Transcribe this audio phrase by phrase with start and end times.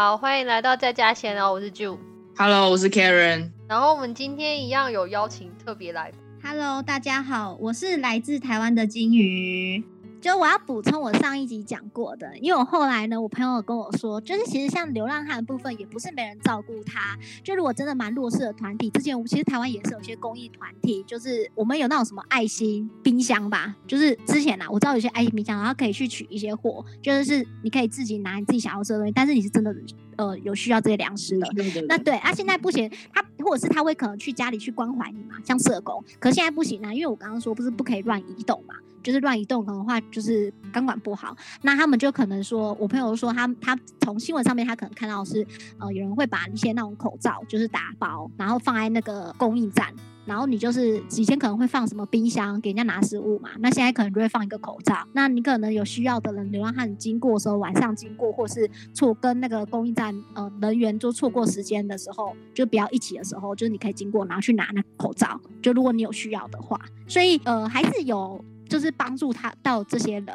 [0.00, 1.98] 好，欢迎来到在家闲聊，我是 Ju。
[2.36, 3.50] Hello，我是 Karen。
[3.68, 9.82] 然后我们今天一样有邀请特别来宾，Hello，大家好，我是来自台湾的金鱼。
[10.20, 17.16] 就我要补充我上一集讲过的，因为我后来呢，我朋友跟我说，就是其实像流浪汉部分，也不是没人照顾他。
[17.44, 29.72] 就如果真的蛮弱势的团体，之前我们其实台湾也是有些公益团体，就是我们有那种什么爱心冰箱吧，就是之前啊，我知道有些爱心冰箱，然后可以去取一些货，就是你可以自己拿你自己想要吃的东西，但是你是真的
[30.18, 31.48] 呃有需要这些粮食的，
[31.88, 36.04] 那对啊，现在不行，他或者是他会可能去家里去关怀你嘛，像社工。
[36.20, 45.46] 可现在不行啊，因为我刚刚说不是不可以乱移动嘛，就是乱移动可能的话就是钢管不好，那他们就可能说，我朋友说他他从新闻上面他可能看到是
[45.78, 49.94] 呃有人会把一些那种口罩就是打包，然后放在那个供应站。
[50.28, 54.94] 然后你就是以前可能会放什么冰箱给人家拿食物嘛，那现在可能就会放一个口罩。
[55.14, 65.40] 那你可能有需要的人，流浪汉经过的时候，晚上经过，或是错跟那个供应站呃人员就错过时间的时候，就不要一起的时候，就是你可以经过，然后去拿那个口罩。
[65.62, 70.26] 就如果你有需要的话，所以呃还是有就是帮助他到这些人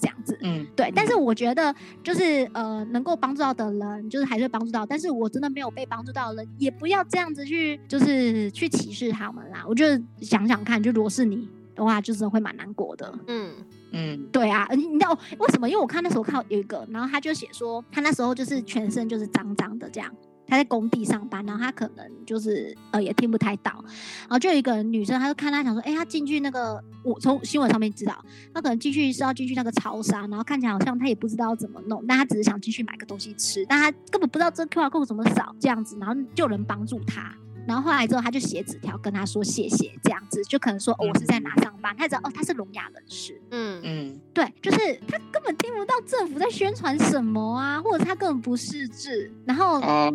[0.00, 0.38] 这样子。
[0.42, 4.86] 嗯，对，但是我觉得就是呃，能够帮助到的人，就是还是会帮助到。
[4.86, 9.64] 但是我真的没有被帮助到的人，也不要这样子去，就是去歧视他们啦。
[9.68, 9.84] 我就
[10.20, 13.12] 想想看，就如果是你的话，就真的会蛮难过的。
[13.26, 13.52] 嗯，
[13.92, 15.68] 嗯，对啊，你你知道为什么？
[15.68, 20.12] 因为我看那时候看到有一个，然后他就写说，他那时候就是全身就是脏脏的这样。
[20.50, 23.82] 他在工地上班，然后他可能就是呃也听不太到，
[24.22, 37.32] 然后就有一个女生，她就看他想说，哎、他进去那个，我从新闻上面知道，他可能进去是要进去那个超商，然后看起来好像他也不知道怎么弄，但他只是想进去买个东西吃，但他根本不知道这 QR code 怎么扫这样子，然后就有人帮助他。
[37.70, 49.30] 然后后来之后，他就写纸条跟他说谢谢，这样子就可能说、哦、我是在哪上班，他知道哦他是聋哑人士，嗯嗯，对，就是他根本听不到政府在宣传什么啊，或者他根本不识字。
[49.44, 50.12] 然后，哦，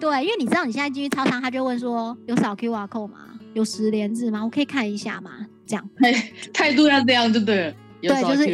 [0.00, 3.18] 对，因为你知道你现在进去超商，他就问说有扫 QR code 吗？
[3.52, 4.42] 有十连字吗？
[4.42, 5.30] 我可以看一下吗？
[5.66, 6.12] 这样，态
[6.54, 7.74] 态度要这样就对了。
[8.00, 8.50] 有对就是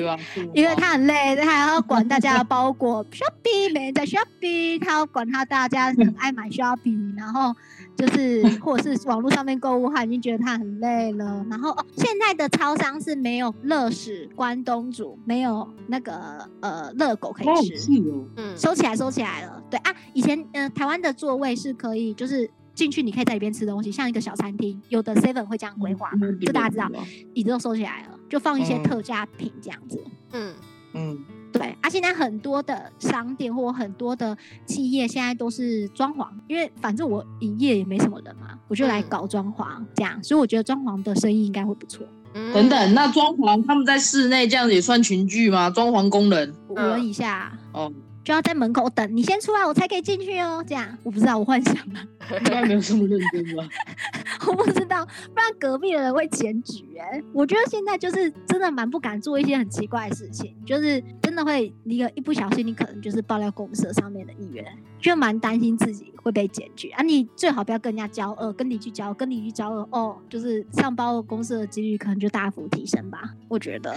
[0.54, 7.52] 因为他很累，他还要管大家的包裹 shopping 没人在 shopping，他要管他大家很爱买 shopping，然后
[8.00, 11.44] 就是 或者是网络上面购物，他已经觉得他很累了。
[11.50, 17.92] 然后哦，现在的超商是没有乐事关东煮，没有那个呃热狗可以哦吃。
[18.00, 19.62] 哦，嗯，收起来，收起来了。
[19.70, 26.90] 对啊，以前呃台湾的座位是可以，就是进去你可以在里边吃东西，像一个小餐厅，有的 seven 会这样规划嘛，嗯就大家知道，
[27.34, 30.02] 椅子都收起来了，就放一些嗯特价品这样子。
[30.32, 30.54] 嗯，
[30.94, 42.06] 嗯，对啊，现在很多的商店或很多的企业现在都是装潢，因为反正我营业也没什么人嘛，我就来嗯搞装潢这样，所以我觉得装潢的生意应该会不错。
[42.34, 45.68] 嗯等等，那装潢他们在室内这样子也算群聚吗？
[45.68, 47.52] 装潢工人五人以下。
[47.72, 50.64] 哦，就要在门口等你先出来，我才可以进去哦。
[50.64, 52.00] 这样我不知道，我幻想了。
[52.38, 53.68] 应该没有这么认真吧？
[54.46, 57.20] 我不知道，不然隔壁的人会检举哎。
[57.32, 64.66] 我觉得现在就是真的蛮不敢做一些很奇怪的事情，就是真的会一个一不小心，你可能就是爆料公社上面的议员，
[64.98, 67.04] 就蛮担心自己会被检举啊。
[67.04, 73.32] 你最好不要跟人家交恶，跟你去交，跟你去交恶哦，就是上报告公社的几率可能就大幅提升吧。
[73.46, 73.94] 我觉得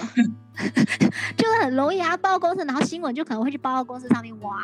[1.35, 4.55] 就是很容易啊，报告公社，然后新闻就可能会去报到公社上面挖。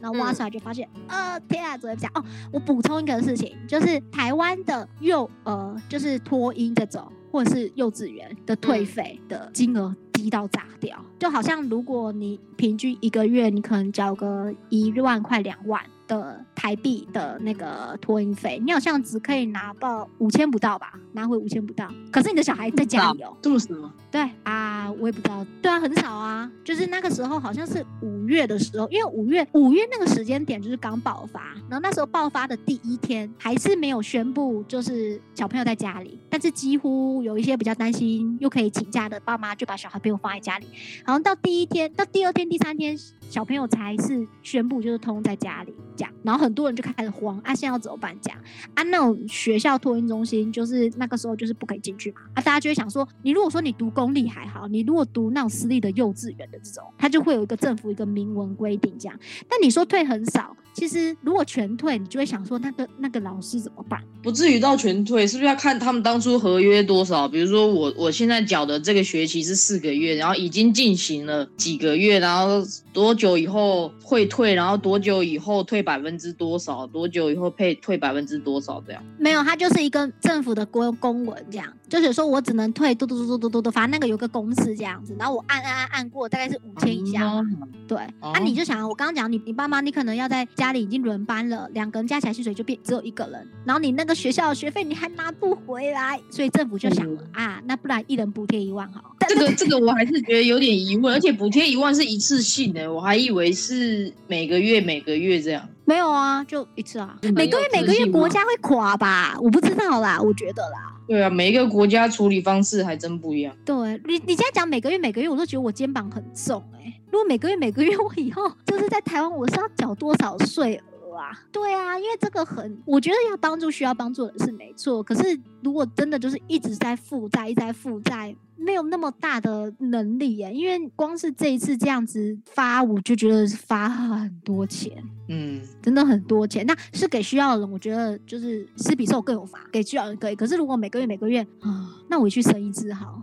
[0.00, 2.10] 然后挖出来就发现，呃，天啊，怎么讲？
[2.14, 23.36] 哦，我补充一个事情，就是台湾的幼儿，就是托婴这种或者是幼稚园的退嗯费的金额一到砸掉，就好像如果你平均一个月你可能交个一万块两万的台币的那个托运费，你好像只可以拿到五千不到吧，拿回五千不到，可是你的小孩在家里哦。
[23.40, 23.66] 这么少？
[24.10, 25.44] 对啊，我也不知道。
[25.60, 26.50] 对啊，很少啊。
[26.62, 40.66] 就是那个时候好像是五月的时候，因为五月五月那个时间点就是刚爆发，然后那时候爆发的第一天还是没有宣布，就是小朋友在家里，但是几乎有一些比较担心又可以请假的爸妈就把小孩朋友放在家里，
[41.04, 42.96] 然后到第一天、到第二天、第三天，
[43.34, 48.38] 小朋友才是宣布就是通在家里这样，然后很多人就开始慌啊，现在要怎么办这样
[48.74, 48.82] 啊？
[48.84, 59.18] 那种学校托婴中心就是那个时候就是不可以进去嘛，啊，大家就会想说，你如果说你读公立还好，你如果读那种私立的幼稚园的这种，他就会有一个政府一个明文规定这样。
[59.48, 64.00] 但你说退很少，其实如果全退，你就会想说那个那个老师怎么办？
[64.22, 67.28] 不至于到全退，是不是要看他们当初合约多少？
[67.28, 79.02] 比如说我我现在缴的这个学期是四个月，然后已经进行了几个月，然后多久久以后会退，然后多久以后退百分之多少，多久以后配退百分之多少这样。
[79.18, 87.42] 没有，它就是一个政府的公公文，这样就是说我只能退嘟嘟嘟嘟嘟嘟嘟，反正那个有个公式这样子，然后我按按按按过，大概是五千以下
[87.86, 99.14] 对，啊，你就想，我刚刚讲你你爸妈，你可能要在家里已经轮班了，两个人加起来薪水就变只有一个人，然后你那个学校的学费你还拿不回来，所以政府就想了、啊，那不然一人补贴一万好。
[99.28, 105.68] 这个这个我还是觉得有点疑问，而且补贴一万是一次性的，我还以为是每个月每个月这样。
[105.84, 109.36] 没有啊，就一次啊每个月每个月国家会垮吧？
[109.40, 110.93] 我不知道啦，我觉得啦。
[111.06, 113.54] 对啊，每一个国家处理方式还真不一样。
[113.64, 120.80] 对你，你现在讲每个月每个月，我都觉得我肩膀很重哎、如果每个月每个月，我以后就是在台湾，我是要缴多少税
[121.14, 121.30] 啊？
[121.50, 125.02] 对啊，因为这个很，我觉得要帮助需要帮助的人是没错。
[125.02, 134.92] 可是如果真的就是一直在负债，一直在负债，没有那么大的能力耶、因为光是这一次这样子发，我就觉得是发很多钱。
[135.26, 140.36] 嗯，真的很多钱，那是给需要的人，我觉得就是施比受更有罚，给需要的人可以。
[140.36, 143.22] 可是如果每个月每个月啊，那我去生一只好，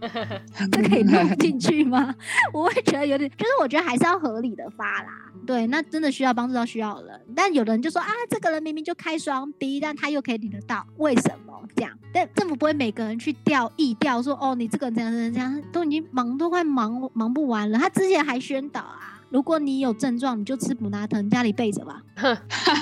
[0.70, 2.14] 这可以弄进去吗？
[2.52, 5.32] 我会觉得有点，就是我觉得还是要合理的发啦。
[5.46, 6.95] 对，那真的需要帮助到需要
[7.34, 11.92] 但有的人就说啊，这个人明明就开双 B，但他又可以领得到，为什么这样？
[12.12, 17.78] 但政府不会每个人去调意调说，哦，你这个人这样这样这样，都已经忙都快忙忙不完了。
[17.78, 19.12] 他之前还宣导啊。
[19.28, 22.00] 如果你有症状，你就吃普拿疼，家里备着吧。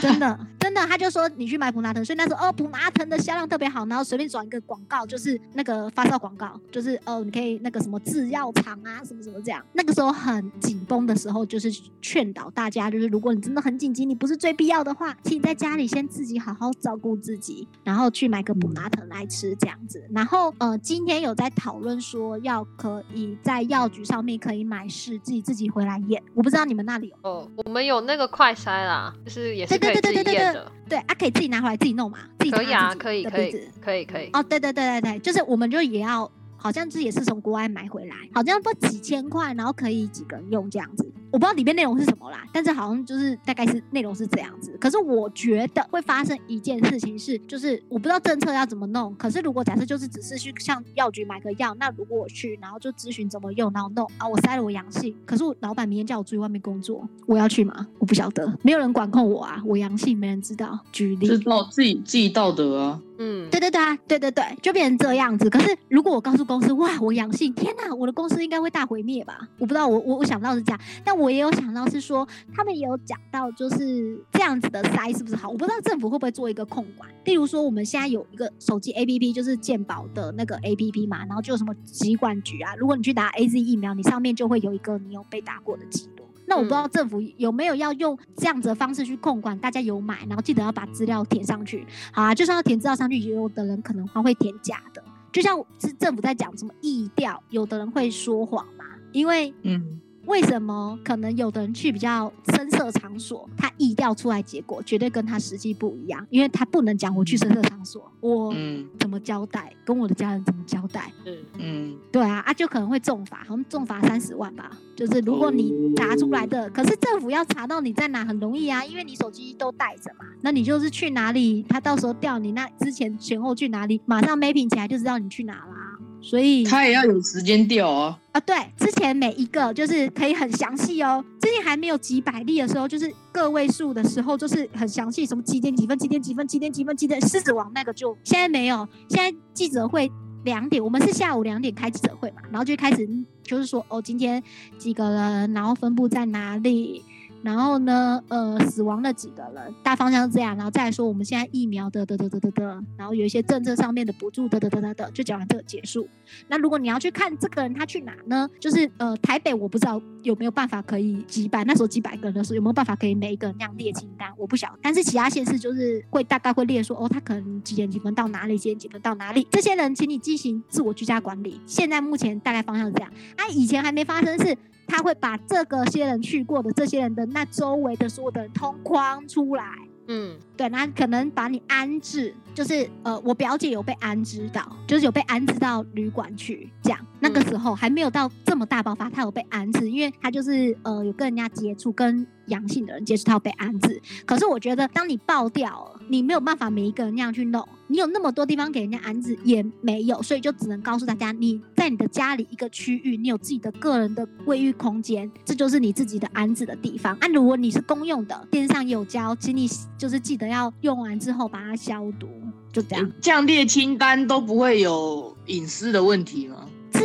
[0.02, 9.62] 真的，真的，他就说你去买普拿疼，所以那时候哦，普拿疼的销量特别好，然后随便转一个广告，就是那个发烧广告，就是哦，你可以那个什么制药厂啊，什么什么这样。
[9.74, 11.70] 那个时候很紧绷的时候，就是
[12.00, 20.02] 劝导大家，就是如果你真的很紧急，你不是最必要的话，请你在家里先自己好好照顾自己，然后去买个普拿疼来吃这样子。
[20.14, 26.22] 然后呃，今天有在讨论说要可以在药局上面可以买试剂，自己回来验。
[26.32, 27.30] 我不知道你们那里有。
[27.30, 34.30] 哦，我们有那个快筛啦，就是也是可对以自己对对对对对验的，对啊，可以自己拿回来自己弄嘛，自己可以啊，可以可以可以可以。
[34.32, 41.12] 哦，对对对对对，就是我们就也要，好像这也是从国外买回来，好像不几千块，然后可以几个人用这样子。
[41.34, 44.70] 我不知道里面内容是什么啦，但是好像就是大概是内容是这样子。
[44.80, 49.12] 可是我觉得会发生一件事情是，就是我不知道政策要怎么弄。
[49.16, 57.88] 可是如果假设就是只是去向药局买个药，那如果我去，然后就咨询怎么用，然后弄啊，我塞了我阳性，可是我老板明天叫我出去外面工作，我要去吗？
[57.98, 60.78] 我不晓得，没有人管控我啊，我阳性没人知道。
[60.92, 63.00] 举例，知道自己自己道德啊。
[63.16, 65.48] 嗯，对对对啊，对对对，就变成这样子。
[65.48, 69.38] 可是如果我告诉公司，哇，我阳性，天哪，我的公司应该会大毁灭吧？
[69.58, 75.48] 我不知道，我我我想到是这样，但我也有想到是说，他们也有讲到，就是这样子的筛是不是好？
[75.48, 77.08] 我不知道政府会不会做一个控管。
[77.24, 86.24] 例如说，我们现在有一个手机 APP，就是健保的那个 APP 嘛，然后就有什么疾管局啊，如果你去打 AZ 疫苗，你上面就会有一个你有被打过的记录。
[86.46, 91.86] 那我不知道政府有没有要用这样子的方式去控管，大家有买，然后记得要把资料填上去。
[92.12, 95.02] 好啊，就算要填资料上去，也有的人可能还会填假的。
[95.32, 111.12] 就像是政府在讲什么疫调，有的人会说谎嘛，因为嗯，为什么可能有的人去比较深色场所，他意调出来结果绝对跟他实际不一样，因为他不能讲我去深色场所，我嗯怎么交代，跟我的家人怎么交代。
[111.26, 114.70] 嗯嗯，对啊，啊就可能会重罚，好像重罚三十万吧。
[114.96, 120.24] 就是如果你查出来的，可是政府要查到你在哪很容易啊，因为你手机都带着嘛。
[120.40, 125.93] 那你就是去哪里，他到时候调你那之前前后去哪里，马上 mapping 起来就知道你去哪啦。
[126.24, 128.18] 所以他也要有时间调哦。
[128.32, 131.22] 啊，对，之前每一个就是可以很详细哦。
[131.40, 137.20] 之前还没有几百例的时候，就是个位数的时候，就是很详细，什么几点几分、几点几分、几点几分、几点。
[137.20, 140.10] 狮子王那个就现在没有，现在记者会
[140.44, 143.06] 两点，我们是下午两点开记者会嘛，然后就开始
[143.42, 144.42] 就是说哦，今天
[144.78, 147.04] 几个人，然后分布在哪里。
[147.44, 156.08] 然后呢，呃，死亡的几个人，大方向是这样，然后再来说我们现在疫苗的的的的的的，然后有一些政策上面的补助的的的的的，就讲完这个结束。
[156.48, 158.48] 那如果你要去看这个人他去哪呢？
[158.58, 164.74] 就是呃台北我不知道有没有办法可以几百，那时候几百个人的时候有没有办法可以每一个人那样列清单，我不晓。
[164.80, 171.60] 但是其他县市就是会大概会列说哦，他可能几点几分到哪里，几点几分到哪里，这些人请你进行自我居家管理。
[171.66, 174.56] 现在目前大概方向是这样，啊，以前还没发生是。
[174.86, 179.66] 他会把这个些人去过的这些人的那周围的所有的人通框出来，
[180.08, 186.98] 嗯，对，那可能把你安置，就是呃，我表姐有被安置到，就是有被安置到旅馆去，这样。
[187.24, 194.00] 那个时候还没有到这么大爆发，他有被安置，因为他就是呃有跟人家接触，跟阳性的人接触，他有被安置。
[194.26, 207.14] 可是我觉得，当你爆掉了，你没有办法每一个人那样去弄，你有那么多地方给人家安置也没有，所以就只能告诉大家，你在在你的家里一个区域，你有自己的个人的卫浴空间，这就是你自己的安置的地方。
[207.20, 212.26] 啊，如果你是公用的，电视上有教，请你就是记得要用完之后把它消毒，
[212.72, 213.12] 就这样。
[213.20, 216.64] 降列清单都不会有隐私的问题吗？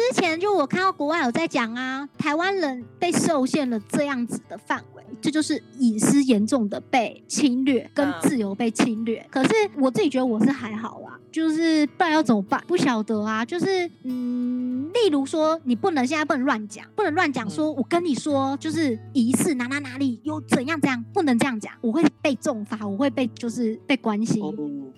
[0.10, 9.24] 之前就我看到国外有在讲啊，台湾人被受限了这样子的范围，这就是隐私严重的被侵略，跟自由被侵略。
[9.30, 12.60] 可是我自己觉得我是还好啦，就是不然要怎么办？
[12.66, 24.44] 不晓得啊，就是嗯，例如说你不能现在不能乱讲，不能乱讲说，我跟你说就是疑似哪哪哪里有怎样怎样，不能这样讲，我会被重罚，我会被就是被关心，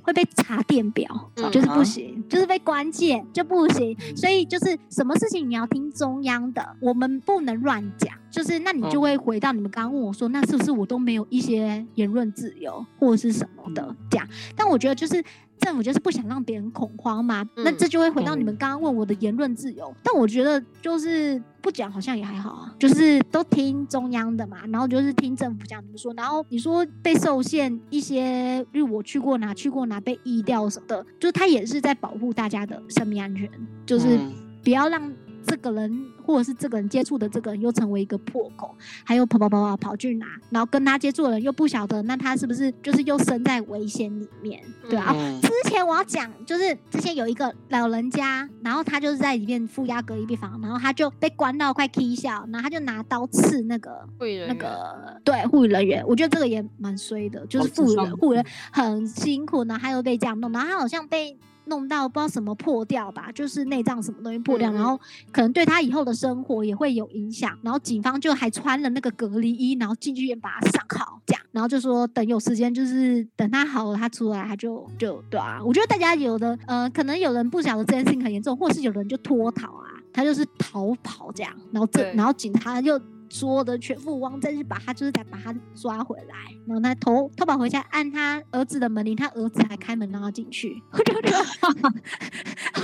[0.02, 4.80] 会被查电表，就是不行，就是被关键就不行，所以就是。
[5.02, 8.14] 什么事情你要听中央的，我们不能乱讲。
[8.30, 14.26] 就是那你就会回到你们刚刚问我说，那是不是我都没有一些言论自由或者是什么的讲？
[14.56, 15.22] 但我觉得就是
[15.58, 17.44] 政府就是不想让别人恐慌嘛。
[17.58, 19.92] 那这就会回到你们刚刚问我的言论自由。
[20.04, 26.14] 但我觉得就是不讲好像也还好啊，就是都听中央的嘛，然后就是听政府讲怎么说。
[26.14, 33.50] 然后你说被受限一些，因为我去过哪去过哪被移掉什么的，就是他也是在保护大家的生命安全，
[33.84, 34.20] 就是。
[34.64, 35.12] 不要让
[35.44, 44.62] 这个人或者是这个人接触的这个人又成为一个破口，还有跑跑跑跑跑去拿，然后跟他接触的人又不晓得，那他是不是就是又身在危险里面？
[44.88, 45.14] 对啊。
[45.42, 54.08] 之前我要讲，就是之前有一个老人家，然后他就是在里面负压隔离病房，然后他就被关到快踢笑，然后他就拿刀刺那个
[54.48, 61.36] 那个对护理人员，我觉得这个也蛮衰的，就是护人护人很辛苦，然后他又被这样弄，然后他好像被。
[61.72, 65.00] 弄到不知道什么破掉吧，就是内脏什么东西破掉，然后
[65.32, 67.58] 可能对他以后的生活也会有影响。
[67.64, 75.62] 然后警方就还穿了那个隔离衣，然后进去院把他上好，这样，然后就说等有时间，就是等他好了，他出来他就就对啊。
[75.64, 83.00] 我觉得大家有的呃，可能有人不晓得这件事情很严重，或是有人就脱逃啊，他就是逃跑这样，然后这然后警察就。
[83.32, 86.36] 所有的全副武装，再去把他，就是再把他抓回来，
[86.68, 91.38] 然后他偷偷跑回家，按他儿子的门铃，他儿子还开门让他进去，我就觉得，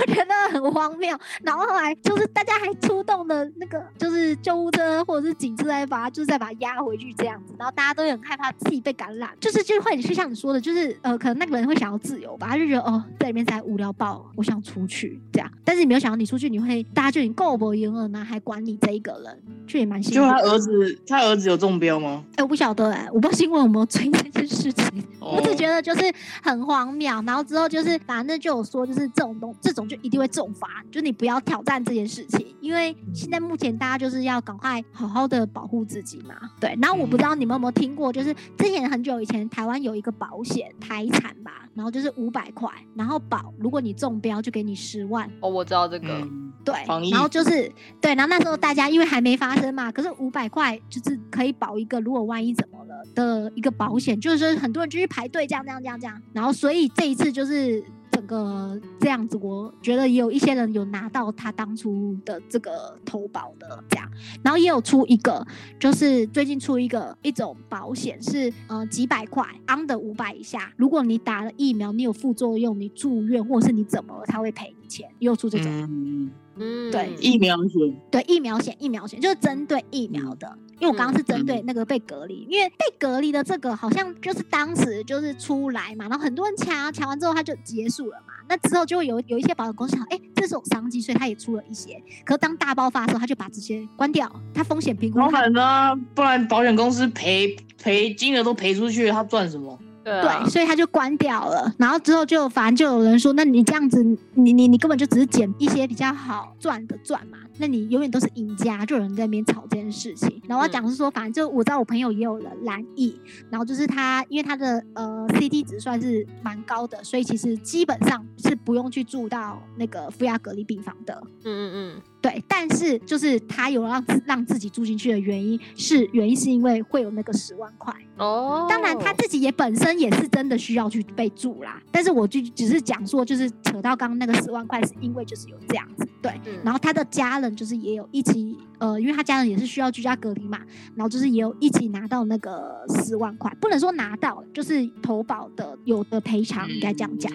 [0.00, 1.16] 我觉得很荒谬。
[1.42, 7.54] 然后后来就是大家还出动的那个，就是救护车或者是警车来把他，就是再把他押回去这样子。
[7.58, 15.50] 然后大家都很害怕自己被感染，就是就会就像你说的，就是呃，可能那个人会想要自由吧，他就觉得哦，在里面才无聊爆，我想出去这样。
[15.64, 20.37] 但是你没有想到，你出去你会大家就已经够不赢了呢，还管你这一个人，就也蛮辛苦。
[20.40, 22.24] 儿子，他儿子有中标吗？
[22.36, 24.84] 哎，我不晓得哎，我不知道新闻有没有追这件事情。
[25.20, 36.34] 我只觉得就是很荒谬，然后之后就是反正就有说，就是这种东这种就一定会重罚，就你不要挑战这件事情，因为现在目前大家就是要赶快好好的保护自己嘛。
[36.58, 45.30] 对，然后我不知道你们有没有听过，就是之前很久以前台湾有一个保险台产吧，然后就是五百块，然后保如果你中标就给你十万。
[45.40, 46.26] 哦，我知道这个。
[46.64, 46.74] 对，
[47.10, 64.06] 然后就是对，然后那时候大家因为还没发生嘛，可是五五百块就是可以保一个，如果万一怎么了的一个保险，就是说很多人就去排队这样这样这样这样，然后所以这一次就是整个这样子，我觉得也有一些人有拿到他当初的这个投保的这样，
[64.42, 65.42] 然后也有出一个，
[65.80, 76.30] 就是最近出一个一种保险是呃几百块，under 五百以下，如果你打了疫苗，你有副作用，你住院或者是你怎么了，他会赔你钱，又出这种。
[76.58, 95.18] 对，疫苗险，对疫苗险，疫苗险就是针对疫苗的，因为我刚刚是针对那个被隔离，因为被隔离的这个好像就是当时就是出来嘛，然后很多人抢，抢完之后他就结束了嘛，那之后就会有有一些保险公司想，哎，这是有商机，所以他也出了一些，可是当大爆发的时候，他就把这些关掉，他风险评估。
[95.18, 99.78] 当然呢，不然保险公司赔赔金额都赔出去，他赚什么？
[100.22, 104.02] 对，所以他就关掉了，然后之后就反正就有人说，那你这样子，
[104.34, 110.40] 你你你根本就只是捡一些比较好赚的赚嘛，那你永远都是赢家，就有人在那边吵这件事情。
[110.48, 121.22] 然后我讲是说，反正就我知道我朋友也有了蓝翼，然后就是他因为他的呃 CT 值算是蛮高的，所以其实基本上是不用去住到那个负压隔离病房的。
[121.44, 122.02] 嗯嗯嗯。
[122.20, 128.66] 对，但是就是他有让自让自己住进去的原因是原因是因为会有那个十万块哦。
[128.68, 131.80] 当然他自己也本身也是真的需要去被住啦。
[131.92, 136.32] 但是我就只是讲说，就是扯到刚刚那个十万块，是因为就是有这样子对。
[136.64, 140.58] 然后他的家人就是也有一起呃，因为他家人也是需要居家隔离嘛，
[140.96, 147.32] 然后就是也有一起拿到那个十万块，不能说拿到，就是投保的有的赔偿，应该这样讲。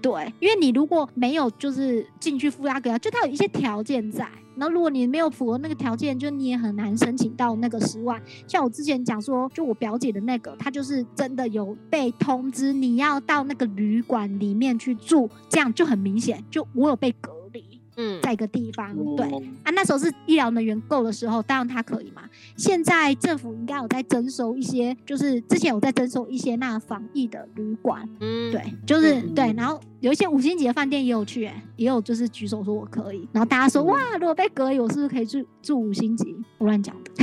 [0.00, 4.28] 对，因为你如果没有就是进去负压格，就它有一些条件在。
[4.56, 8.20] 然后如果你没有符合那个条件，就你也很难申请到那个十万。
[8.46, 17.64] 像我之前讲说，就我表姐的那个，她就是真的有被通知你要到那个旅馆里面去住，这样就很明显，就我有被隔离。
[17.96, 22.22] 嗯，在一个地方，对哦啊，那时候是医疗人员够的时候，当然他可以嘛。
[22.56, 36.34] 现在政府应该有在征收一些，就是之前有在征收一些那防疫的旅馆，嗯，对，就是、嗯对，然后有一些五星级的饭店也有去、欸，也有就是举手说我可以，然后大家说、嗯哇，如果被隔离，我是不是可以住住五星级？
[36.58, 37.12] 我乱讲的，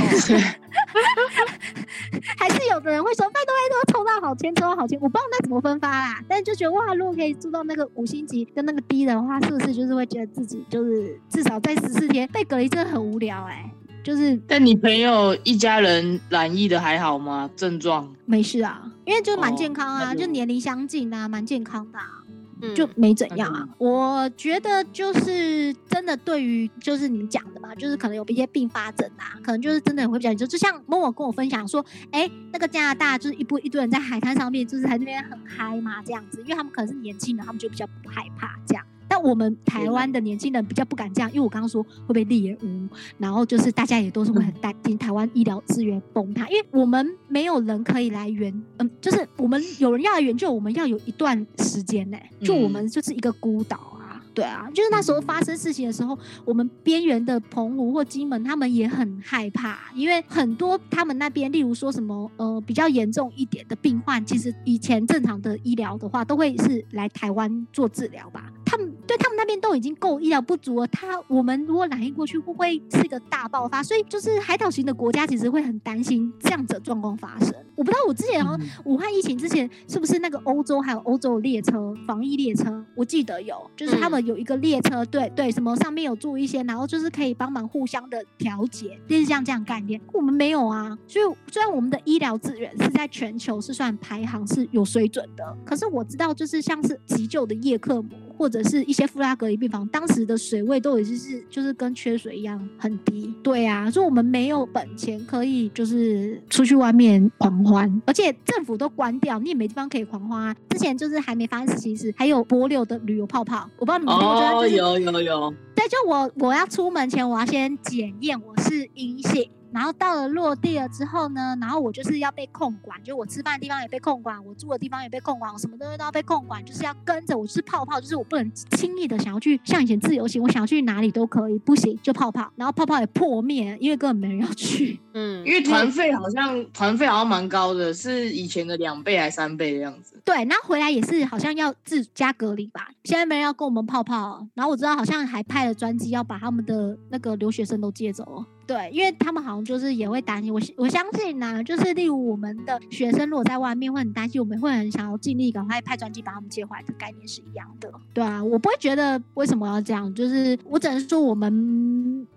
[2.38, 13.68] 还是有的人会说拜托拜托，抽到好签，抽到好签，我不知道那怎么分发啦，但是就觉得哇，如果可以住到那个五星级跟那个低的话，是不是就是会觉得自己就是至少在十四天被隔离真的很无聊哎、
[14.04, 17.50] 就是但你朋友一家人染疫的还好吗？
[17.56, 18.08] 症状？
[18.24, 22.17] 没事啊，因为就是蛮哦健康啊，那就就年龄相近啊，蛮健康的、啊。
[22.60, 23.68] 嗯就没怎样啊。
[23.78, 30.46] 我觉得就是真的，对于就是你们讲的嘛，就是可能有一些并发症啊，可能就是真的会比较严重。
[30.46, 38.84] 就像某某跟我分享说，哎、那个加拿大就是一波一堆人在海滩上面，就是在那边很嗨嘛，这样子，因为他们可能是年轻人，他们就比较不害怕这样。
[39.08, 53.97] 但我们台湾的年轻人比较不敢这样，因为我刚刚说会被猎污，然后就是大家也都是会很担心台湾医疗资源崩塌，因为我们没有人可以来援，嗯，就是我们有人要来援救，我们要有一段时间呢、就我嗯们就是一个孤岛啊。
[54.38, 68.52] 对啊，就是那时候发生事情的时候，我们边缘的澎湖或金门，他们也很害怕，因为很多他们那边，例如说什么呃比较严重一点的病患，其实以前正常的医疗的话，都会是来台湾做治疗吧。
[68.64, 73.82] 他们对他们那边都已经够医疗不足了，他我们如果染疫过去，会不会是一个大爆发？
[73.82, 77.52] 所以就是海岛型的国家其实会很担心这样子的状况发生。
[77.74, 82.84] 我不知道我之前好像嗯武汉疫情之前是不是那个欧洲还有欧洲的列车防疫列车？
[82.94, 89.98] 我记得有，就是他们有一个列车，队对，什么上面有住一些，然后就是可以帮忙互相的调节，就是像这样概念。
[90.12, 103.34] 我们没有啊，所以虽然我们的医疗资源是在全球是算排行是有水准的，可是我知道就是像是急救的叶克膜或者是一些负拉隔离病房，当时的水位都已经是就是跟缺水一样很低。
[103.42, 110.56] 对啊，所以我们没有本钱可以就是出去外面狂欢，而且政府都关掉，你也没地方可以狂欢啊。
[110.70, 134.98] 之前就是还没发生事情时，还有波六的旅游泡泡，我不知道你们听过这个哦，就是有有有，对，就我我要出门前，我要先检验我是阴性，然后到了落地了之后呢，然后我就是要被控管，就我吃饭的地方也被控管，我住的地方也被控管，我什么东西都要被控管，就是要跟着我，就是泡泡，就是我不能轻易的想要去像以前自由行，我想要去哪里都可以，不行就泡泡，然后泡泡也破灭，因为根本没人要去。
[135.14, 140.20] 嗯，因为团费好像团费好像蛮高的，是以前的两倍还三倍的样子。
[140.24, 148.44] 对，然后回来也是好像要自家隔离吧，现在没人要跟我们泡泡，然后我知道好像还派了专机要把他们的那个留学生都接走哦。
[148.68, 157.90] 对，因为他们好像就是也会担心，我我相信呐、就是例如我们的学生如果在外面会很担心，我们会很想要尽力赶快派专机把他们接回来的概念是一样的。
[158.12, 161.50] 对啊，我不会觉得为什么要这样，就是我只能说我们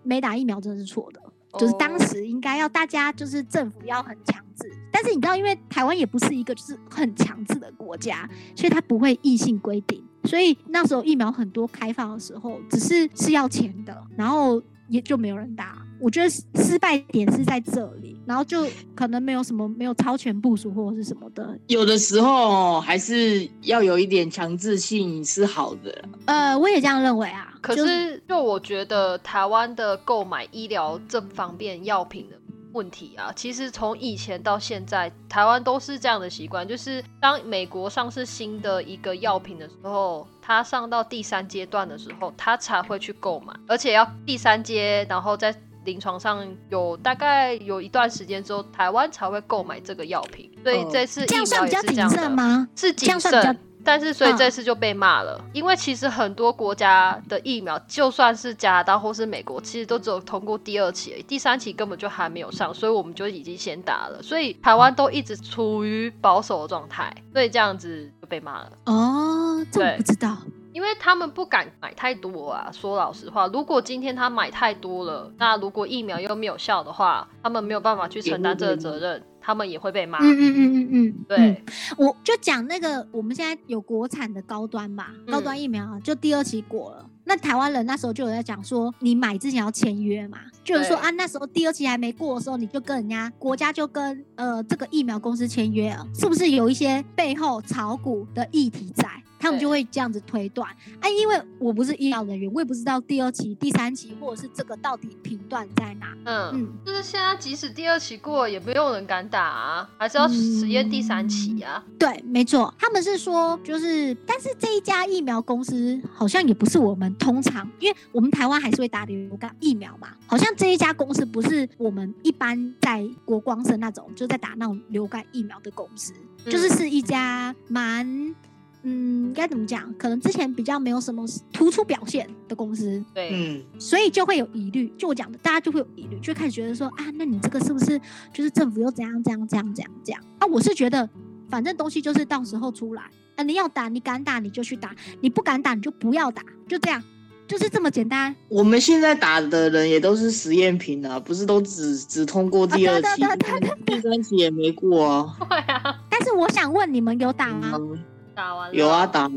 [0.04, 1.22] 没打疫苗真的是错的。
[1.60, 10.02] 就是当哦时应该要大家就是政府要很强制，但是你知道，因为台湾也不是一个就是很强制的国家，所以它不会硬性规定。
[10.24, 15.82] 所以那时候疫苗很多开放的时候，只是是要钱的，然后也就没有人打。
[16.00, 21.58] 我觉得失失败点是在这里，然后就可能没有什么没有超前部署或者是什么的。
[21.68, 26.04] 有的时候还是要有一点强制性是好的。
[26.26, 27.54] 呃，我也这样认为啊。
[27.62, 32.36] 可是就我觉得台湾的购买医疗这方面药品的
[32.74, 50.90] 问题啊，其实从以前到现在，台湾都是这样的习惯，就是当美国上市新的一个药品的时候，它上到第三阶段的时候，它才会去购买，而且要第三阶，然后在临床上有大概有一段时间之后，台湾才会购买这个药品，所以哦。
[50.92, 52.68] 这次疫苗是这样的？
[52.76, 68.72] 是谨这样算比较慎，但是所以嗯这次就被骂了，因为其实很多国家的疫苗，就算是加拿大或是美国，其实都只有通过第二期而已，第三期根本就还没有上，所以我们就已经先打了，所以台湾都一直处于保守的状态，所以这样子就被骂了。
[68.86, 70.38] 哦，这我对不知道。
[70.74, 72.72] 因为他们不敢买太多啊。
[72.72, 80.20] 说老实话，如果今天他买太多了，那如果疫苗又没有效的话，他们没有办法去承担这个责任，他们也会被骂。
[80.20, 81.64] 嗯嗯嗯嗯嗯，对嗯，
[81.98, 87.06] 我就讲那个我们现在有国产的高端吧，嗯高端疫苗啊就第二期过了。
[87.24, 99.08] 那台湾人那时候就有在讲说，你买之前要签约嘛，就是说啊，那时候第二期还没过的时候，你就跟人家国家就跟呃这个疫苗公司签约了，是不是有一些背后炒股的议题在？
[99.42, 100.70] 他们就会这样子推断。
[101.00, 106.16] 啊，因为我不是医疗人员，我也不知道第二期、第三期或者是这个到底频段在哪。
[106.26, 111.84] 嗯，嗯，就是现在即使第二期过了，也没有人敢打啊，还是要实验第三期啊。
[111.98, 126.14] 对，没错，他们是说就是，但是这一家疫苗公司好像也不是我们通常，因为我们台湾还是会打流感疫苗嘛，好像这一家公司不是我们一般在国光生那种就在打那种流感疫苗的公司，
[126.46, 128.36] 就是嗯是一家蛮。
[128.84, 129.94] 嗯，该怎么讲？
[129.98, 134.92] 可能之前比较没有什么突出表现的公司，对，嗯，所以就会有疑虑。
[134.98, 138.00] 就我讲的，大家就会有疑虑，就开始觉得说啊，那你这个是不是
[138.34, 140.24] 就是政府又怎样怎样怎样怎样怎样？
[140.40, 141.08] 啊，我是觉得，
[141.50, 143.04] 反正东西就是到时候出来，
[143.36, 147.04] 啊，你要打，你敢打你就去打，你不敢打你就不要打，就这样，
[147.48, 148.36] 就是这么简单。
[148.50, 155.38] 我们现在打的人也都是实验品啊，不是都只只通过第二期，对对对第三期也没过啊。
[155.48, 157.74] 对啊，但是我想问你们有打吗？
[157.80, 158.00] 嗯
[158.36, 158.76] 打完了。
[158.76, 159.30] 有啊，打。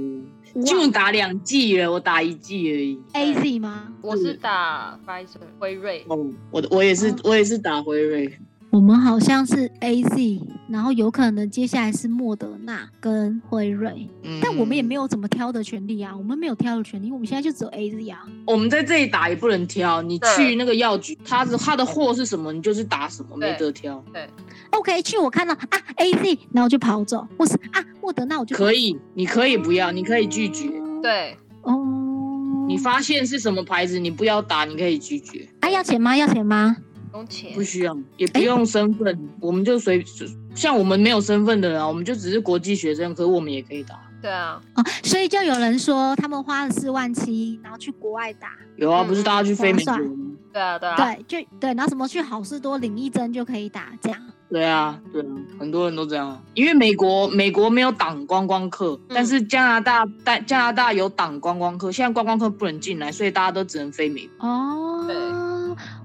[0.64, 3.02] 就打两剂了，我打一剂而已。
[3.14, 3.92] A Z 吗？
[4.00, 7.16] 我是打 Pfizer 辉瑞，哦，我我也是哦。
[7.24, 8.38] 我也是打辉瑞，
[8.74, 18.26] 我们好像是 A Z，然后有可能接下来是莫德纳跟辉瑞，嗯但我们也没有怎么挑的权利啊，我们没有挑的权利，因为我们现在就只有 A Z 啊。
[18.44, 24.02] 我们在这里打也不能挑，你去那个药局，他的他的货是什么，你就是打什么，没得挑。
[24.12, 24.28] 对
[24.70, 30.68] OK，去我看到啊 A Z，然后就跑走，或是啊莫德纳我就可以，你可以不要，你可以拒绝。
[31.00, 32.66] 对，哦。
[32.66, 36.16] 你发现是什么牌子，你不要打，你可以拒绝，啊要钱吗？
[36.16, 36.76] 要钱吗？
[37.14, 40.04] 不用钱不，需要，也不用身份，我们就随
[40.52, 43.94] 像我们没有身份的人啊，我们就只是国际学生，可是我们也可以打。
[44.20, 50.32] 对啊，哦，所以就有人说他们花了四万七，然后去国外打，有啊，嗯不是大家去飞美国吗？
[50.52, 54.20] 对啊，对啊，对，就对，然后什么去好事多领一针就可以打，这样。
[54.50, 55.26] 对啊，对啊，
[55.60, 56.42] 很多人都这样啊。
[56.54, 64.48] 因为美国美国没有挡观光客，嗯但是加拿大但加拿大有挡观光客，现在观光客不能进来，所以大家都只能飞美国。
[64.48, 65.14] 哦，对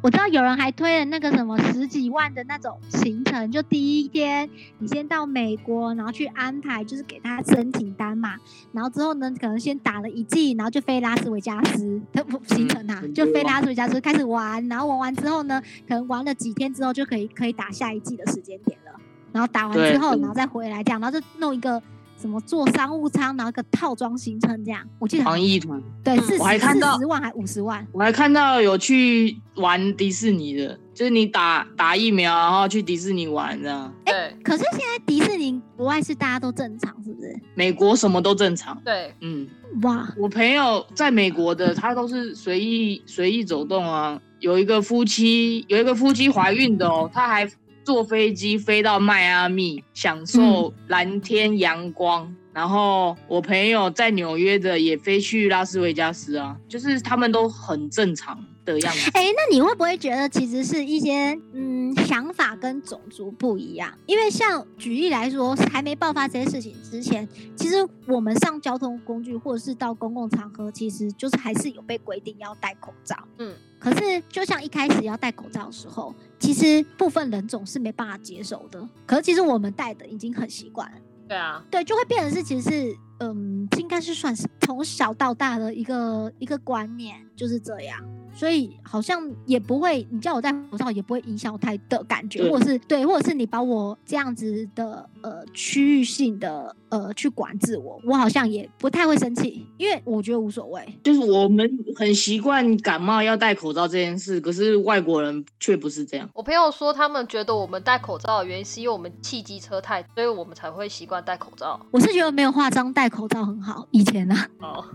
[0.01, 8.35] 我知道有人还推了那个什么十几万的那种行程，就第一天你先到美国，然后去安排，就是给他申请单嘛，
[8.71, 18.91] 然后之后呢，可能先打了一季，然后就飞拉斯维加斯，他不行程啊，就飞拉斯维加斯开始玩，然后玩完之后呢，可能玩了几天之后就可以可以打下一季的时间点了，
[19.31, 21.81] 然后打完之后，然后再回来这样，然后就弄一个。
[22.19, 33.93] 什么坐商务舱，然后一个套装行程这样，我记得防疫团，对四我还十看到四十万还五十万，我还看到有去玩迪士尼的，就是你打打疫苗，然后去迪士尼玩这样。
[34.05, 37.39] 对可是现在迪士尼国外是大家都正常，是不是？
[37.55, 38.77] 美国什么都正常。
[38.83, 39.47] 对，嗯，
[39.83, 44.19] 哇，我朋友在美国的，他都是随意随意走动啊。
[44.39, 47.49] 有一个夫妻，有一个夫妻怀孕的哦，他还
[47.89, 52.35] 坐飞机飞到迈阿密，享受蓝天阳光。
[52.59, 59.09] 然后我朋友在纽约的也飞去拉斯维加斯啊，就是他们都很正常的样子。
[59.13, 63.97] 哎、那你会不会觉得其实是一些嗯想法跟种族不一样？
[64.07, 73.15] 因为像举例来说，还没爆发这些事情之前，其实我们上交通工具或者是到公共场合，其实就是还是有被规定要戴口罩。
[73.37, 78.85] 嗯，可是就像一开始要戴口罩的时候，其实部分人种是没办法接受的。
[79.05, 80.97] 可是其实我们戴的已经很习惯了。
[81.29, 87.99] 对啊，对，就会变成是其实是嗯，应该是算是从小到大的一个一个观念就是这样，
[88.33, 100.81] 所以好像也不会，你叫我戴口罩也不会影响我太的感觉，对或者是对，或者是你把我这样子的呃区域性的呃去管制我，我好像也不太会生气，因为我觉得无所谓。
[101.03, 106.29] 就是我们很习惯感冒要戴口罩这件事，可是外国人却不是这样。
[106.33, 111.79] 我朋友说他们觉得我们戴口罩的原因是因为我们汽机车太，所以我们才会习惯戴口罩。
[111.91, 114.85] 我是觉得没有化妆戴口罩很好，以前啊，哦，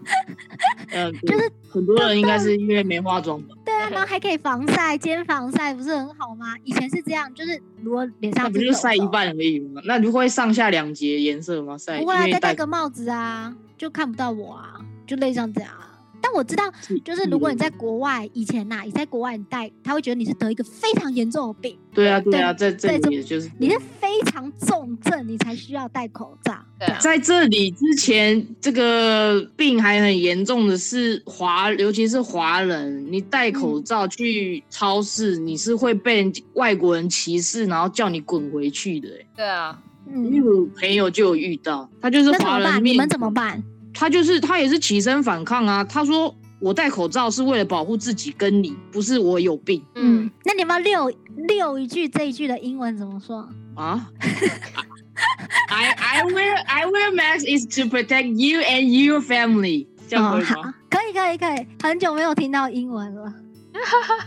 [0.90, 3.54] 嗯， 就是很多人应该是因为没化妆吧？
[3.64, 6.54] 对啊，然后还可以防晒，兼防晒不是很好吗？
[6.64, 9.82] 以前是这样，就是如果脸上那不就晒一半而已吗？
[9.86, 11.76] 那你会上下两节颜色吗？
[11.76, 15.93] 晒不会啊，再戴个帽子啊，就看不到我啊，就类似像这样啊。
[16.24, 16.64] 但我知道，
[17.04, 26.54] 就是如果你在国外，以前呐、你在国外你戴，他会觉得你是得一个非常严重的病，对啊对啊，在这里就是你是非常重症，你才需要戴口罩。
[26.78, 39.26] 对啊，在这里之前，这个病还很严重的是华，尤其是华人，你戴口嗯罩去超市，你是会被人外国人歧视，然后叫你滚回去的、欸。
[39.36, 39.78] 对啊，
[40.10, 42.60] 嗯因为嗯，我朋友就有遇到，他就是那怎么办？
[42.60, 43.62] 你华人面们怎么办？
[43.94, 45.82] 他就是他也是起身反抗啊。
[45.84, 49.82] 他说我戴口罩是为了保护自己跟你，不是我有病。
[49.94, 51.12] 嗯，那你要不要溜
[51.48, 53.48] 溜一句这一句的英文怎么说？
[53.74, 54.10] 啊，
[55.68, 63.32] I I wear I wear mask is to protect you and your family，这样可以好吗？，可以可以可以，很久没有听到英文了。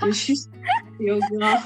[0.01, 0.33] 有需
[0.99, 1.57] 有啊，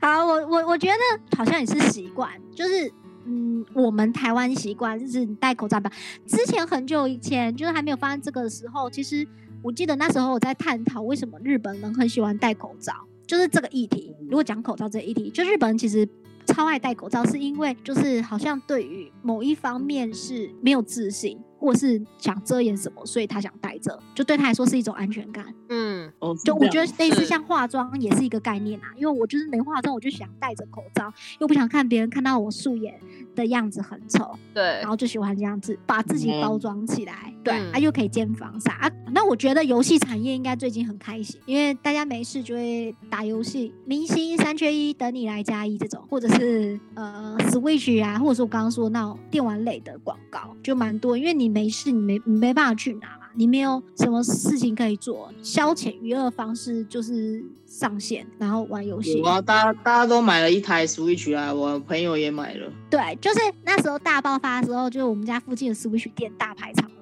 [0.00, 2.90] 好，我我我觉得好像也是习惯，就是
[3.26, 5.90] 嗯，我们台湾习惯就是你戴口罩吧。
[6.26, 9.26] 之前很久以前，就是还没有发生这个的时候，其实
[9.62, 12.92] 我记得那时候我在探讨为什么日本人很喜欢戴口罩，
[13.26, 14.14] 就是这个议题。
[14.22, 16.08] 如果讲口罩这个议题，就日本人其实。
[16.48, 21.36] 超爱戴口罩，是因为就是好像对于某一方面是没有自信，
[21.66, 25.44] 或是想遮掩什么，所以他想戴着，就对他来说是一种安全感。
[25.68, 32.94] 嗯，哦，就我觉得类似像化妆也是一个概念啊，因为我就是没化妆，我就想戴着口罩，又不想看别人看到我素颜
[33.34, 38.88] 的样子很丑，对然，后就喜欢这样子把自己包嗯装起来，对，嗯啊又可以兼防晒啊。
[39.10, 53.22] 那我觉得游戏产业应该最近很开心，因为大家没事就会打游戏，明星三缺一等你来加一这种，或者是呃 Switch 啊，或者说我刚刚说那种电玩类的广告就蛮多，因为你没事，你没你没办法去拿嘛。
[53.34, 59.24] 你没有什么事情可以做，消遣娱乐方式就是上线，然后玩游戏有。
[59.24, 62.70] 啊，大家大家都买了一台 Switch 啊，我朋友也买了。
[62.90, 66.95] 对，就是那时候大爆发的时候，就是我们家附近的 Switch 店大排长龙。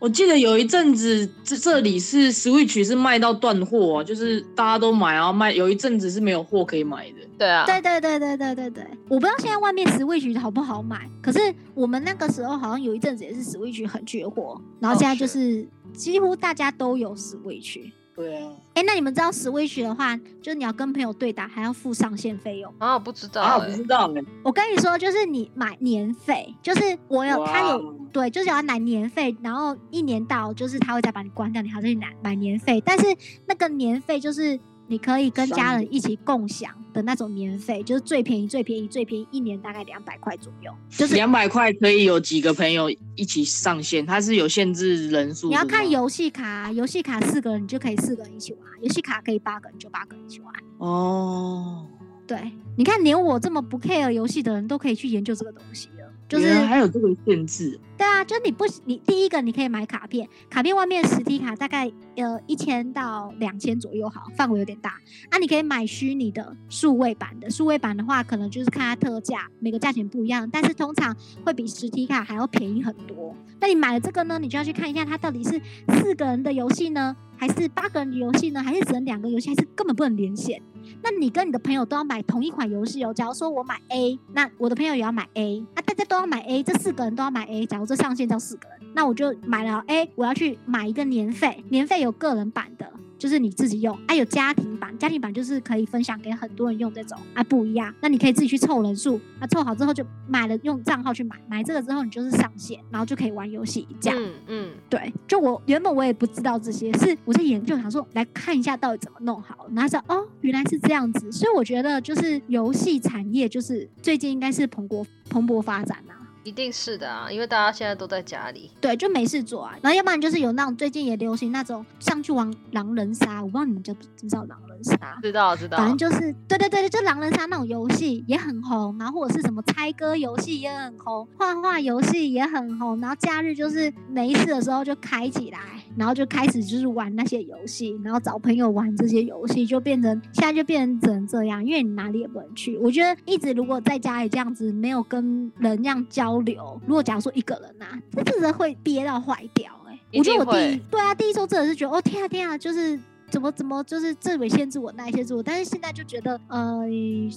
[0.00, 7.16] 我记得有一阵子，这这里是 Switch 是卖到断货、啊，就是大家都买，然后卖，有一阵子是没有货可以买的。
[7.38, 11.38] 对啊，对对对对对对对，我不知道现在外面 Switch 好不好买，可是
[11.74, 17.92] 我们那个时候好像有一阵子也是 Switch 很缺货，然后哦现在就是几乎大家都有 Switch。
[18.20, 22.72] 对啊，哎，那你们知道 Switch 的话，就是你要跟朋友对打，还要付上线费用。
[22.78, 33.04] 啊，我不知道啊，我哎不知道呢、我跟你说，就是你买年费，就是我有他有对，就是要买年费，然后一年到就是他会再把你关掉，你还是去买买年费，但是
[33.46, 45.48] 那个年费就是你可以跟家人一起共享的那种年费，就是最便宜最便宜最便宜，一年大概两百块左右，就是两百块可以有几个朋友一起上线，它是有限制人数。
[45.48, 50.52] 你要看游戏卡，游戏卡四个人你就可以四个人一起玩，游戏卡可以八个人就八个人一起玩。
[50.78, 51.86] 哦，
[52.26, 52.38] 对，
[52.76, 55.99] 你看连我这么不 care 游戏的人都可以去研究这个东西了，
[56.30, 57.78] 就是还有这个限制。
[57.98, 64.90] 对啊，就你不，你第一个你可以买卡片，卡片外面实体卡大概呃一千到两千左右，好，范围有点大。
[65.28, 71.14] 啊，你可以买虚拟的数位版的，数位版的话可能就是看它特价，每个价钱不一样，但是通常
[71.44, 73.34] 会比实体卡还要便宜很多。
[73.60, 80.62] 那你买了这个呢，你就要去看一下它到底是四个人的游戏呢，还是八个人的游戏呢，还是只能两个游戏，还是根本不能连线？
[81.02, 83.12] 那你跟你的朋友都要买同一款游戏哦。
[83.12, 87.66] 假如说我买 A，那我的朋友也要买 A，那，大家都要买 A，这四个人都要买 A。
[87.66, 92.90] 假如这上限叫四个人，那我就买了 A，我要去买一个年费，年费有个人版的，
[93.20, 97.94] 就是你自己用，啊，有家庭版，家庭版就是可以分享给很多人用这种，啊，不一样。
[98.00, 104.18] 那你可以自己去凑人数，啊，凑好之后就买了，用账号去买，买这个之后你就是上线，然后就可以玩游戏这样。
[104.18, 116.09] 嗯嗯，对，就我原本我也不知道这些，是我在研究，想说来看一下到底怎么弄好，然后说哦，原来是这样子，所以我觉得就是游戏产业就是最近应该是蓬勃蓬勃发展啊。
[116.42, 118.70] 一定是的啊，因为大家现在都在家里。
[118.80, 125.18] 对，就没事做啊，然后要不然就是有那种最近也流行那种上去玩狼人杀，我不知道你们知不知道狼杀。
[125.22, 135.58] 知道知道，反正就是，对对对，就狼人杀那种游戏也很红，然后或者是什么猜歌游戏也很红，画画游戏也很红，然后假日就是没事的时候就开起来，
[135.96, 142.76] 然后就开始就是玩那些游戏，然后找朋友玩这些游戏，就变成现在就变成只能这样，因为你哪里也不能去。
[142.78, 149.70] 我觉得一直如果在家里这样子没有跟人这样交流，如果假如说一个人啊，这真的会憋到坏掉
[150.12, 152.98] 哎、我觉得我第一对啊，第一周真的是觉得哦天啊天啊，就是
[153.30, 156.82] 怎么怎么就是这尾限制我那一限制我，但是现在就觉得呃，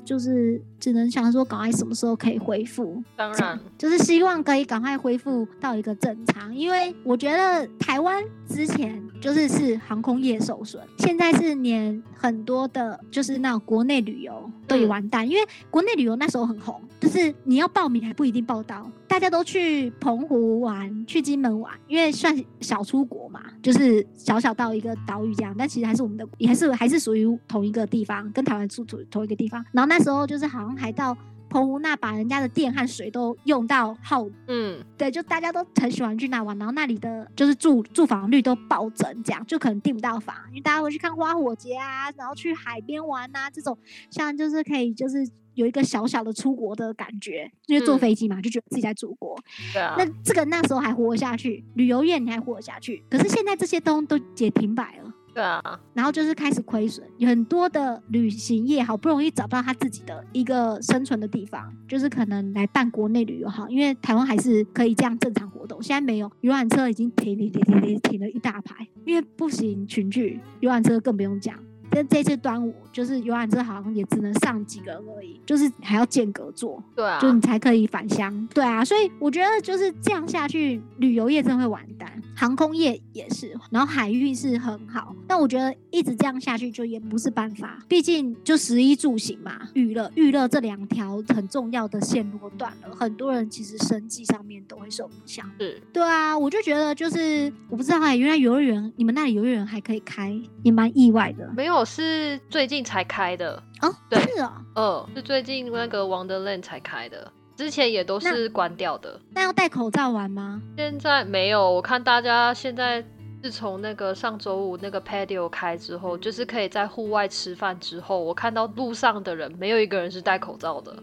[0.04, 29.64] 就是只能想说赶快什么时候可以恢复，当然，就是希望可以赶快恢复到一个正常，因为我觉得台湾之前就是是航空业受损，现在是连很多的，就是那种国内旅游都完蛋，因为国内旅游那时候很红，就是你要报名还不一定报到，大家都去澎湖玩，去金门玩，因为算小出国嘛，就是小小到一个岛屿这样，但其实还是我们的，也还是还是属于同一个地方，跟台湾住同同一个地方。
[29.72, 31.16] 然后那时候就是好像还到
[31.50, 43.78] 澎湖那把人家的电和水都用到耗，嗯，对，就大家都很喜欢去那玩，然后那里的就是住住房率都暴增，这样就可能订不到房，因为大家会去看花火节啊，然后去海边玩啊，这种
[44.10, 45.28] 像就是可以就是。
[45.56, 49.40] 有一个小小的出国的感觉，因为坐嗯飞机嘛，就觉得自己在祖国。
[49.72, 71.58] 对啊那，这个那时候还活下去，旅游业你还活下去，可是现在这些东都也停摆了，对啊，然后就是开始亏损，很多的旅行业好不容易找到他自己的一个生存的地方，就是可能来办国内旅游哈，因为台湾还是可以这样正常活动，现在没有游览车已经停停停停停停了一大排，因为不行群聚，游览车更不用讲。
[71.94, 78.48] 但这次端午就是游览车好像也只能上几个人而已，就是还要间隔坐，对啊，就你才可以返乡。
[78.54, 95.50] 对啊，所以我觉得就是这样下去，旅游业真的会完蛋，航空业也是，然后海运是很好，但我觉得一直这样下去就也不是办法，毕竟就食衣住行嘛，娱乐娱乐这两条很重要的线路断了，很多人其实生计上面都会受影响。
[95.60, 101.50] 是对啊，我就觉得就是我不知道哎、原来游乐园你们那里游乐园还可以开，也蛮意外的。
[101.56, 109.20] 没有是最近才开的，哦，对是哦，呃，是最近那个 Wonderland 才开的，之前也都是关掉的。
[109.32, 110.62] 那要戴口罩玩吗？
[110.78, 113.04] 现在没有，我看大家现在
[113.42, 120.96] 自从那个上周五那个 patio 开之后，就是可以在户外吃饭之后，我看到路上的人没有一个人是戴口罩的。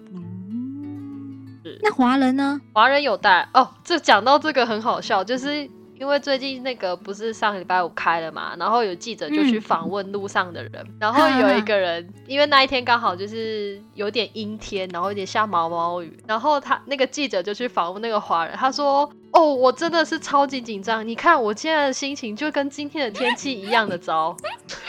[1.62, 2.58] 是那华人呢？
[2.72, 3.68] 华人有戴哦。
[3.84, 5.68] 这讲到这个很好笑，就是
[6.00, 9.60] 因为最近那个不是上个礼拜五开了嘛，然后有记者就去嗯。
[9.60, 24.34] 访问路上的人，然后有一个人，因为那一天刚好就是有点阴天，然后有点下毛毛雨，然后他那个记者就去访问那个华人，他说：“哦，我真的是超级紧张，你看我现在的心情就跟今天的天气一样的糟。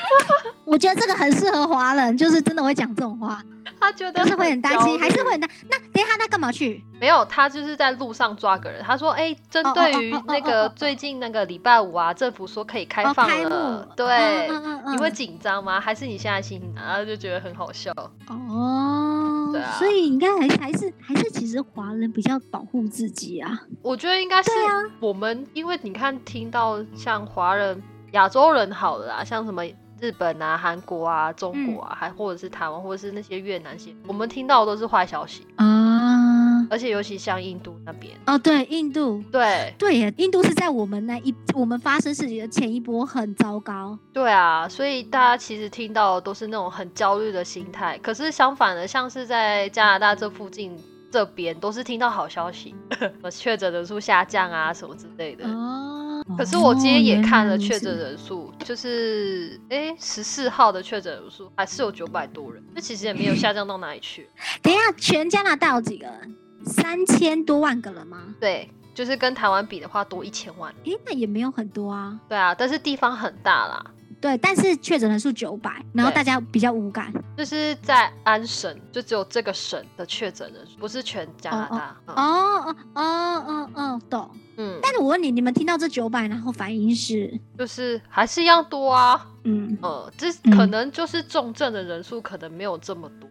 [0.63, 3.43] 我觉得这个很适合华人，就是真的会讲这种话，”
[3.81, 5.49] 他觉得就是会很担心，还是会很担。
[5.69, 6.83] 那等一下他干嘛去？
[6.99, 8.81] 没有，他就是在路上抓个人。
[8.83, 13.93] 他说：“哎、针对于那个最近那个礼拜五啊，政府说可以开哦，放了，幕。
[13.95, 15.79] 对，嗯嗯嗯你会嗯紧张吗？
[15.79, 17.91] 还是你现在心情？”然后就觉得很好笑。
[18.27, 23.59] 哦，对啊所以应该还还是还是其实华人比较保护自己啊。
[23.81, 29.63] 我觉得应该是啊我们，因为你看，听到像华人、亚洲人好了啦，像什么
[30.01, 39.23] 日本啊、韩国啊、中国嗯啊，还或者是台湾，或者是那些越南些，我们听到的都是坏消息，啊，而且尤其像印度那边，哦，对，印度。
[39.31, 43.95] 对对耶，印度是在我们那一我们发生事情的前一波很糟糕。
[44.11, 47.95] 对啊，所以大家其实听到的都是那种很焦虑的心态。
[47.99, 50.75] 可是相反的，像是在加拿大这附近
[51.11, 52.73] 这边，都是听到好消息，
[53.29, 55.45] 确诊人数下降啊什么之类的。
[55.47, 64.29] 哦，可是我今天也看了确诊人数，就是哎十四号的确诊人数还是有九百多人，那其实也没有下降到哪里去。
[64.61, 66.35] 等一下，全加拿大有几个人？
[66.65, 68.19] 三千多万个人吗？
[68.39, 70.71] 对，就是跟台湾比的话多一千万。
[70.83, 72.19] 诶，那也没有很多啊。
[72.29, 73.83] 对啊，但是地方很大啦，
[74.21, 77.11] 对，但是确诊人数九百，然后大家比较无感。
[77.35, 81.95] 就是在安省就只有这个省的确诊人数，不是全加拿大。
[82.05, 84.29] 嗯哦哦哦哦哦，懂。
[84.61, 89.27] 嗯，但是我问你，你们听到这九百，然后反应是，就是还是一样多啊。
[89.43, 93.27] 嗯，呃，这嗯可能就是重症的人数可能没有这么多。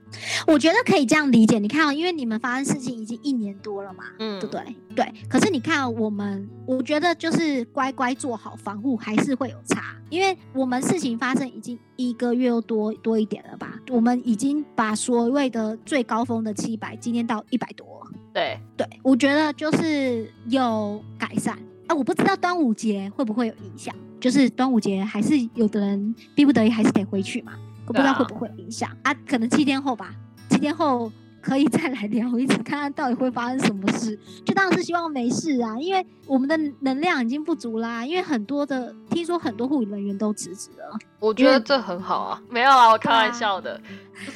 [0.49, 1.61] 我觉得可以这样理解。
[1.61, 4.77] 你看、哦，因为你们发生事情已经一年多了嘛，嗯对不对？
[4.97, 5.15] 对。
[5.29, 9.95] 可是你看、哦、我们，我觉得就是乖乖做好防护，还是会有差。
[10.09, 13.79] 因为我们事情发生已经一个月又多多一点了吧？
[13.91, 17.87] 我们已经把所谓的最高峰的七百，今天到一百多。
[18.33, 21.59] 对，对，我觉得就是有改善。
[21.89, 27.53] 啊，我不知道端午节会不会有影响，就是端午节还是有的人逼不得已还是得回去嘛，
[27.87, 28.97] 我不知道会不会有影响。
[29.03, 30.15] 啊可能七天后吧，
[30.49, 31.11] 七天后
[31.41, 34.19] 可以再来聊一次，看看到底会发生什么事。
[34.45, 40.99] 就当然是希望没事啊，因为我们的能量已经不足啦，因为很多的听说很多护理人员都辞职了。
[41.19, 42.43] 我觉得这很好啊。
[42.49, 43.75] 没有啊，我开玩笑的。
[43.75, 43.81] 啊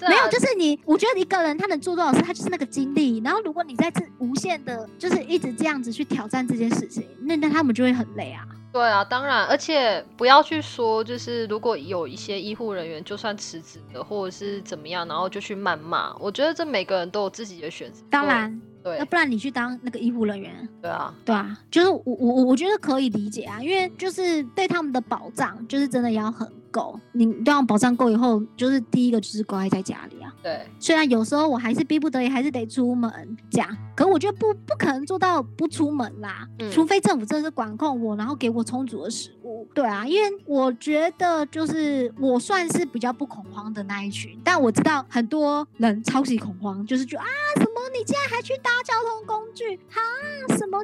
[0.08, 3.20] 没有，就是你，我觉得一个人他能做多少事，他就是那个精力。
[3.22, 8.46] 然后如果你在这无限的，就是一直这样子去挑战这件事情，那那他们就会很累啊。
[8.74, 18.02] 对啊，当然，而且不要去说，就是如果有一些医护人员就算辞职了，或者是怎么样，然后就去谩骂，我觉得这每个人都有自己的选择。
[18.10, 26.98] 当然，对，要不然你去当那个医护人员，对啊，对啊，就是我我我我觉得可以理解啊，因为就是对他们的保障，就是真的要很够。
[27.12, 30.34] 你对他们保障够以后，就是第一个就是乖在家里啊。
[30.42, 39.68] 对，虽然有时候我还是逼不得已，还是得出门这样，可我觉得不不可能做到不出门啦，嗯除非政府真的是管控我，然后给我充足的食物。
[39.72, 50.13] 对啊，因为我觉得就是我算是比较不恐慌的那一群，但我知道很多人超级恐慌，就是觉得啊什么你竟然还去搭交通工具啊什么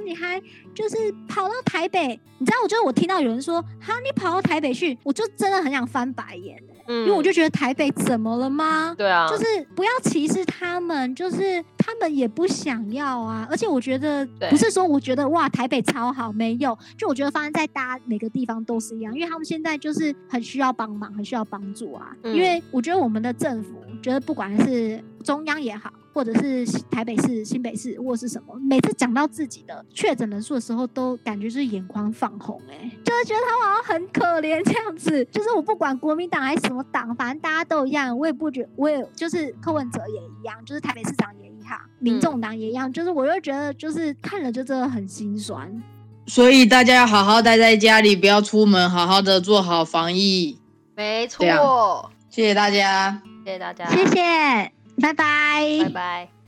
[0.04, 0.40] 你还
[0.74, 0.96] 就是
[1.28, 8.94] 跑到台北，你知道我就是我听到有人说哈你跑到台北去，我就真的很想翻白眼欸嗯因为我就觉得台北怎么了吗？
[8.98, 9.44] 对啊，就是
[9.76, 13.46] 不要歧视他们，就是他们也不想要啊。
[13.48, 22.10] 而且我觉得不是说我觉得哇台北超好，没有，就我觉得发生在大家每个地方都是一样，因为他们现在就是很需要帮忙，很需要帮助啊。
[22.24, 35.24] 嗯因为我觉得我们的政府，觉得不管是中央也好，或者是台北市、新北市或是什么，每次讲到自己的确诊人数的时候，都感觉是眼眶放红、欸，就是觉得他们好像很可怜这样子。
[35.26, 45.82] 就是我不管国民党还是什么党，反正大家都一样，我也不觉，我也就是柯文哲也一样，就是台北市长也一样，民众党也一样，就是我又觉得就是看了就真的很心酸。
[46.26, 50.58] 所以大家要好好待在家里，不要出门，好好的做好防疫。
[50.94, 53.22] 没错谢谢大家。
[53.44, 56.39] 谢谢大家，谢谢，拜拜拜拜。